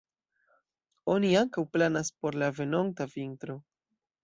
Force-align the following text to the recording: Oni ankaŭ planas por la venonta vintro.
Oni 1.15 1.29
ankaŭ 1.41 1.65
planas 1.77 2.11
por 2.23 2.39
la 2.45 2.51
venonta 2.61 3.09
vintro. 3.15 3.61